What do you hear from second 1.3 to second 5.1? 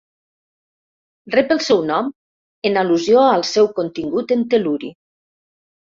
Rep el seu nom en al·lusió al seu contingut en tel·luri.